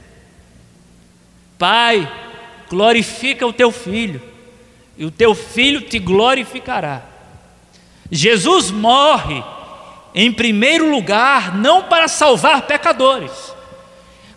[1.57, 2.09] Pai,
[2.69, 4.21] glorifica o teu filho,
[4.97, 7.01] e o teu filho te glorificará.
[8.09, 9.43] Jesus morre,
[10.13, 13.53] em primeiro lugar, não para salvar pecadores,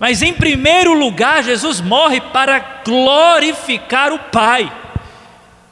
[0.01, 4.73] mas em primeiro lugar, Jesus morre para glorificar o Pai.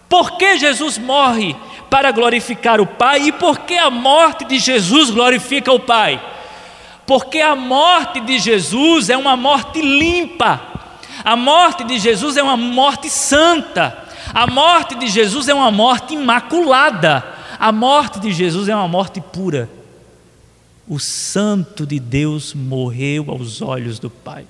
[0.08, 1.56] Por que Jesus morre?
[1.96, 6.20] Para glorificar o Pai, e por que a morte de Jesus glorifica o Pai?
[7.06, 10.60] porque a morte de Jesus é uma morte limpa,
[11.24, 16.14] a morte de Jesus é uma morte santa, a morte de Jesus é uma morte
[16.14, 17.24] imaculada,
[17.58, 19.70] a morte de Jesus é uma morte pura.
[20.88, 24.46] O Santo de Deus morreu aos olhos do Pai.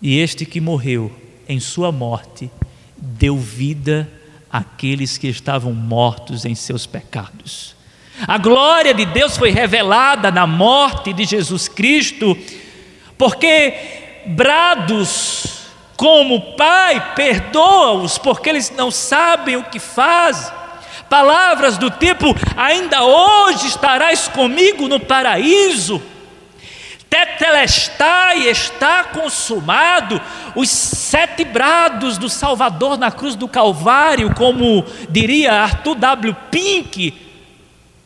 [0.00, 1.12] E este que morreu
[1.48, 2.50] em sua morte
[2.96, 4.08] deu vida
[4.54, 7.74] àqueles que estavam mortos em seus pecados.
[8.24, 12.38] A glória de Deus foi revelada na morte de Jesus Cristo,
[13.18, 15.64] porque brados
[15.96, 20.52] como Pai, perdoa-os, porque eles não sabem o que fazem.
[21.10, 22.26] Palavras do tipo:
[22.56, 26.00] ainda hoje estarás comigo no paraíso.
[27.14, 30.20] Tetelestai está consumado.
[30.56, 36.36] Os sete brados do Salvador na cruz do Calvário, como diria Arthur W.
[36.50, 37.14] Pink,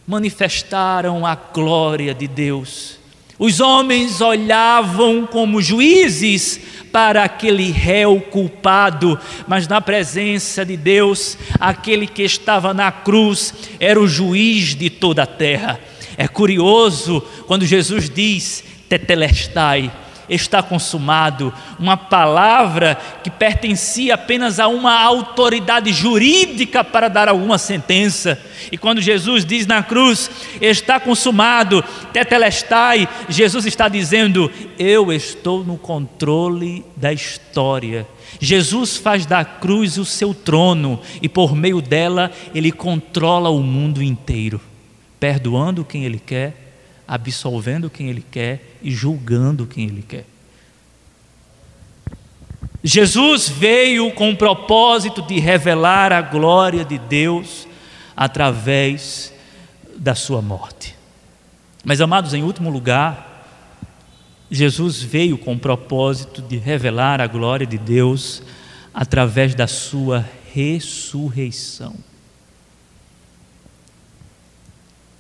[0.07, 2.99] manifestaram a glória de Deus.
[3.39, 6.61] Os homens olhavam como juízes
[6.93, 13.99] para aquele réu culpado, mas na presença de Deus, aquele que estava na cruz era
[13.99, 15.81] o juiz de toda a terra.
[16.15, 19.93] É curioso quando Jesus diz: Tetelestai,
[20.29, 28.41] está consumado, uma palavra que pertencia apenas a uma autoridade jurídica para dar alguma sentença.
[28.71, 30.31] E quando Jesus diz na cruz,
[30.61, 31.83] está consumado,
[32.13, 38.07] tetelestai, Jesus está dizendo, eu estou no controle da história.
[38.41, 44.03] Jesus faz da cruz o seu trono e por meio dela ele controla o mundo
[44.03, 44.61] inteiro,
[45.19, 46.67] perdoando quem ele quer,
[47.09, 50.25] absolvendo quem Ele quer e julgando quem Ele quer.
[52.83, 57.67] Jesus veio com o propósito de revelar a glória de Deus
[58.17, 59.33] através
[59.97, 60.95] da sua morte.
[61.85, 63.45] Mas, amados, em último lugar,
[64.51, 68.43] Jesus veio com o propósito de revelar a glória de Deus
[68.95, 70.25] através da sua
[70.55, 71.95] ressurreição.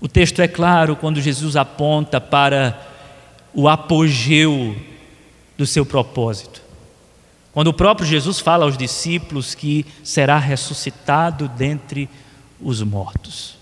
[0.00, 2.87] O texto é claro quando Jesus aponta para
[3.58, 4.76] o apogeu
[5.56, 6.62] do seu propósito.
[7.52, 12.08] Quando o próprio Jesus fala aos discípulos que será ressuscitado dentre
[12.60, 13.56] os mortos.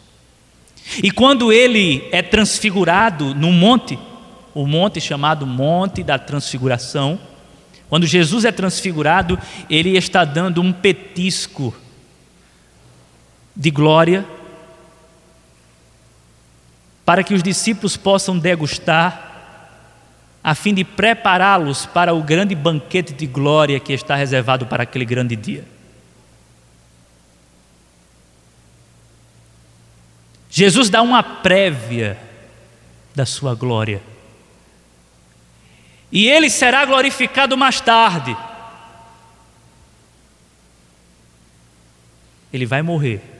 [1.03, 3.99] E quando ele é transfigurado no monte,
[4.53, 7.18] o monte chamado Monte da Transfiguração,
[7.88, 9.38] quando Jesus é transfigurado,
[9.70, 11.74] ele está dando um petisco
[13.57, 14.26] de glória
[17.03, 19.26] para que os discípulos possam degustar,
[20.47, 25.05] a fim de prepará-los para o grande banquete de glória que está reservado para aquele
[25.05, 25.64] grande dia.
[30.49, 32.16] Jesus dá uma prévia
[33.12, 34.01] da sua glória.
[36.12, 38.36] E ele será glorificado mais tarde.
[42.53, 43.36] Ele vai morrer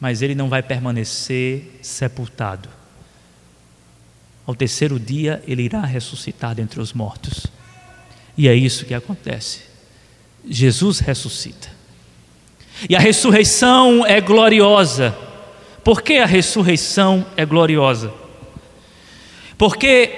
[0.00, 2.70] mas ele não vai permanecer sepultado.
[4.50, 7.46] Ao terceiro dia, ele irá ressuscitar dentre os mortos.
[8.36, 9.60] E é isso que acontece.
[10.44, 11.68] Jesus ressuscita.
[12.88, 15.16] E a ressurreição é gloriosa.
[15.84, 18.12] Por que a ressurreição é gloriosa?
[19.56, 20.10] Porque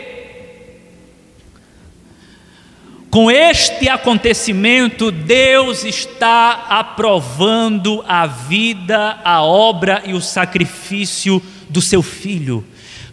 [3.10, 12.00] com este acontecimento, Deus está aprovando a vida, a obra e o sacrifício do seu
[12.02, 12.66] filho.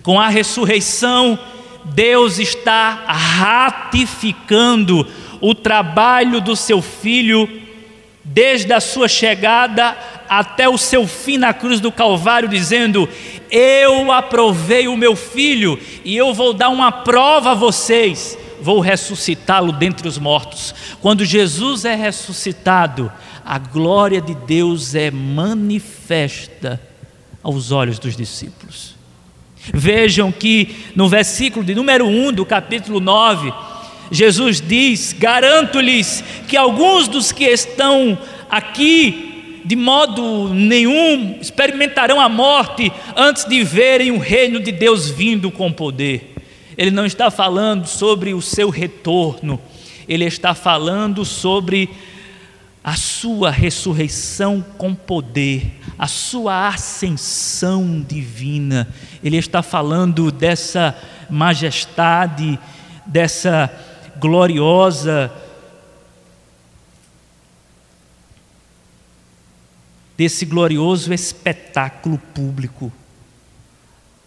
[0.10, 1.38] Com a ressurreição,
[1.86, 5.06] Deus está ratificando
[5.40, 7.48] o trabalho do seu filho
[8.26, 9.96] desde a sua chegada
[10.28, 13.08] até o seu fim na cruz do Calvário, dizendo:
[13.52, 19.72] Eu aprovei o meu filho e eu vou dar uma prova a vocês vou ressuscitá-lo
[19.72, 20.74] dentre os mortos.
[21.04, 23.12] Quando Jesus é ressuscitado,
[23.46, 26.82] a glória de Deus é manifesta
[27.44, 28.98] aos olhos dos discípulos.
[29.74, 33.54] Vejam que no versículo de número 1 do capítulo 9,
[34.12, 38.18] Jesus diz: Garanto-lhes que alguns dos que estão
[38.50, 45.52] aqui, de modo nenhum, experimentarão a morte antes de verem o reino de Deus vindo
[45.52, 46.34] com poder.
[46.78, 49.60] Ele não está falando sobre o seu retorno,
[50.08, 51.90] ele está falando sobre
[52.84, 58.88] a sua ressurreição com poder, a sua ascensão divina.
[59.24, 60.96] Ele está falando dessa
[61.30, 62.60] majestade,
[63.06, 63.72] dessa
[64.20, 65.32] gloriosa
[70.18, 72.92] desse glorioso espetáculo público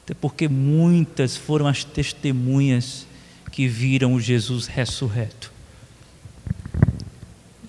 [0.04, 3.06] até porque muitas foram as testemunhas
[3.52, 5.51] que viram o Jesus ressurreto.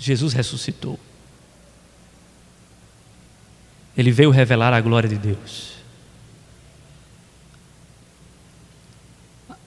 [0.03, 0.99] Jesus ressuscitou.
[3.95, 5.75] Ele veio revelar a glória de Deus.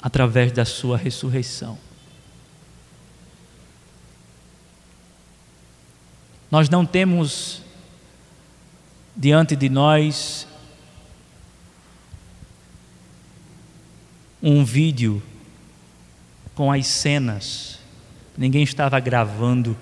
[0.02, 1.78] Através da sua ressurreição.
[6.50, 7.62] Nós não temos
[9.16, 10.46] diante de nós
[14.42, 15.22] um vídeo
[16.54, 17.78] com as cenas.
[18.36, 19.74] Ninguém estava gravando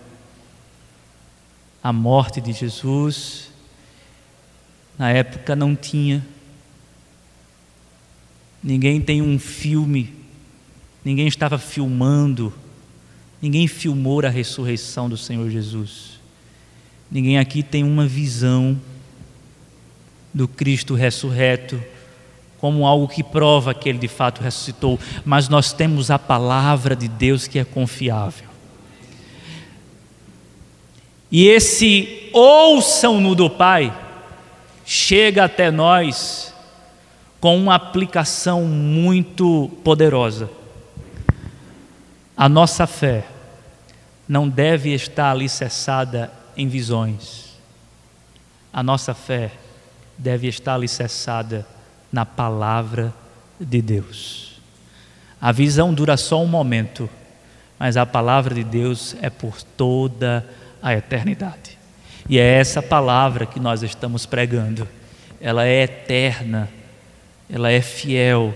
[1.85, 3.51] a morte de Jesus.
[4.99, 6.26] Na época não tinha.
[8.62, 10.14] Ninguém tem um filme.
[11.05, 12.51] Ninguém estava filmando.
[13.43, 16.18] Ninguém filmou a ressurreição do Senhor Jesus.
[17.11, 18.80] Ninguém aqui tem uma visão
[20.32, 21.78] do Cristo ressurreto
[22.57, 27.09] como algo que prova que ele de fato ressuscitou, mas nós temos a palavra de
[27.09, 28.54] Deus que é confiável.
[31.37, 33.93] E esse ouçam-no do Pai
[34.87, 36.55] chega até nós
[37.41, 40.49] com uma aplicação muito poderosa.
[42.37, 43.24] A nossa fé
[44.28, 47.57] não deve estar alicerçada em visões.
[48.72, 49.51] A nossa fé
[50.16, 51.66] deve estar alicerçada
[52.12, 53.12] na palavra
[53.59, 54.61] de Deus.
[55.41, 57.11] A visão dura só um momento,
[57.76, 61.78] mas a palavra de Deus é por toda a eternidade.
[62.28, 64.89] E é essa palavra que nós estamos pregando.
[65.41, 66.68] Ela é eterna,
[67.49, 68.55] ela é fiel,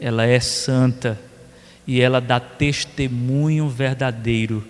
[0.00, 1.18] ela é santa
[1.86, 4.64] e ela dá testemunho verdadeiro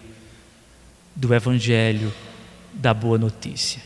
[1.14, 2.12] do Evangelho
[2.72, 3.80] da Boa Notícia.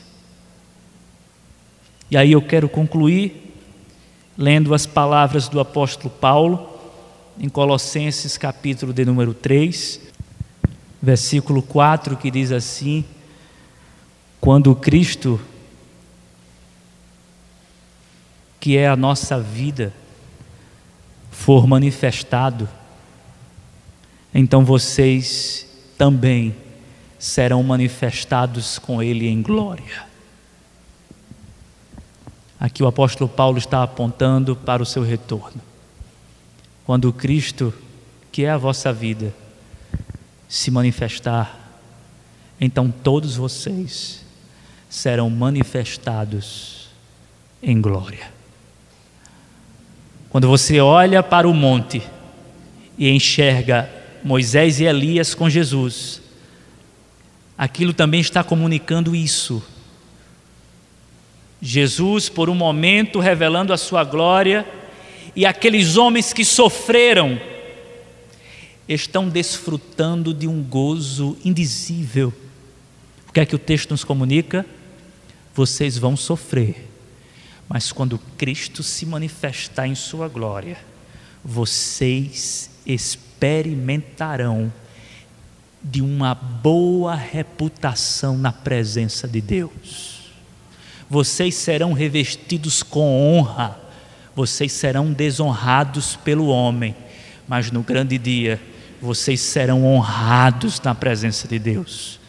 [2.10, 3.54] E aí eu quero concluir
[4.36, 6.68] lendo as palavras do apóstolo Paulo
[7.38, 10.00] em Colossenses capítulo de número 3,
[11.00, 13.04] versículo 4, que diz assim:
[14.40, 15.40] Quando Cristo,
[18.58, 19.92] que é a nossa vida,
[21.30, 22.68] for manifestado,
[24.34, 26.54] então vocês também
[27.18, 30.08] serão manifestados com Ele em glória.
[32.58, 35.60] Aqui o apóstolo Paulo está apontando para o seu retorno.
[36.84, 37.72] Quando Cristo,
[38.30, 39.34] que é a vossa vida,
[40.50, 41.56] se manifestar,
[42.60, 44.24] então todos vocês
[44.88, 46.88] serão manifestados
[47.62, 48.32] em glória.
[50.28, 52.02] Quando você olha para o monte
[52.98, 53.88] e enxerga
[54.24, 56.20] Moisés e Elias com Jesus,
[57.56, 59.62] aquilo também está comunicando isso.
[61.62, 64.66] Jesus, por um momento, revelando a sua glória,
[65.36, 67.40] e aqueles homens que sofreram,
[68.94, 72.32] estão desfrutando de um gozo indizível.
[73.28, 74.66] O que é que o texto nos comunica?
[75.54, 76.88] Vocês vão sofrer,
[77.68, 80.76] mas quando Cristo se manifestar em Sua glória,
[81.44, 84.72] vocês experimentarão
[85.82, 90.32] de uma boa reputação na presença de Deus.
[91.08, 93.80] Vocês serão revestidos com honra,
[94.34, 96.94] vocês serão desonrados pelo homem,
[97.46, 98.60] mas no grande dia
[99.00, 102.20] vocês serão honrados na presença de Deus.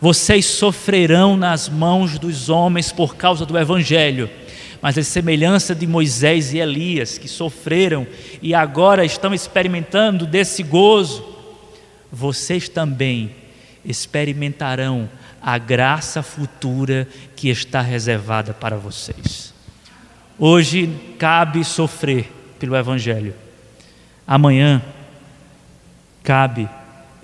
[0.00, 4.30] Vocês sofrerão nas mãos dos homens por causa do Evangelho,
[4.80, 8.06] mas a semelhança de Moisés e Elias, que sofreram
[8.40, 11.24] e agora estão experimentando desse gozo,
[12.12, 13.34] vocês também
[13.84, 15.08] experimentarão
[15.42, 19.52] a graça futura que está reservada para vocês.
[20.38, 22.30] Hoje cabe sofrer
[22.60, 23.34] pelo Evangelho,
[24.26, 24.80] amanhã
[26.28, 26.68] cabe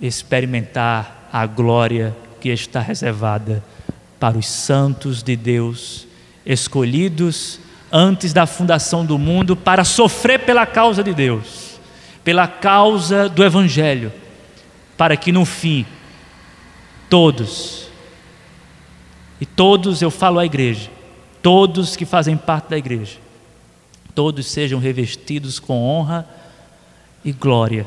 [0.01, 3.63] experimentar a glória que está reservada
[4.19, 6.07] para os santos de Deus,
[6.47, 7.61] escolhidos
[7.93, 11.79] antes da fundação do mundo para sofrer pela causa de Deus,
[12.25, 14.11] pela causa do Evangelho,
[14.97, 15.85] para que no fim
[17.11, 17.89] todos,
[19.39, 20.91] e todos eu falo à igreja,
[21.43, 23.19] todos que fazem parte da igreja,
[24.15, 26.27] todos sejam revestidos com honra
[27.23, 27.87] e glória